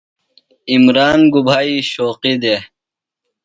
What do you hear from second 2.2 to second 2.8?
دےۡ؟